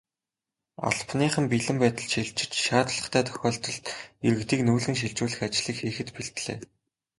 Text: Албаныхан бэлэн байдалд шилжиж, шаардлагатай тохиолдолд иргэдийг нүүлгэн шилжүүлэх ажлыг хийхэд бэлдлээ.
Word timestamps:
Албаныхан 0.87 1.45
бэлэн 1.51 1.77
байдалд 1.83 2.11
шилжиж, 2.13 2.51
шаардлагатай 2.65 3.23
тохиолдолд 3.25 3.85
иргэдийг 4.27 4.61
нүүлгэн 4.63 4.95
шилжүүлэх 4.99 5.39
ажлыг 5.47 5.77
хийхэд 5.79 6.09
бэлдлээ. 6.15 6.57